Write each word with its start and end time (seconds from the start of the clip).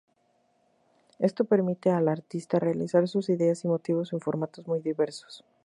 Esto 1.19 1.45
permite 1.45 1.91
a 1.91 2.01
la 2.01 2.11
artista 2.11 2.57
realizar 2.57 3.07
sus 3.07 3.29
ideas 3.29 3.63
y 3.65 3.67
motivos 3.67 4.13
en 4.13 4.19
formatos 4.19 4.65
muy 4.65 4.79
diversos. 4.79 5.43